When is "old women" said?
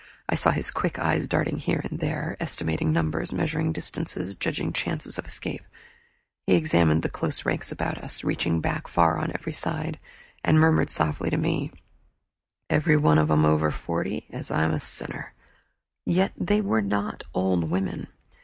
17.35-18.07